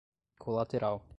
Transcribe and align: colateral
colateral 0.37 1.01